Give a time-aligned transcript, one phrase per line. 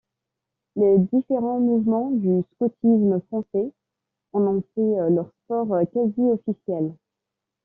[0.77, 3.71] Les différents mouvements du scoutisme français
[4.33, 6.95] en ont fait leur sport quasi officiel.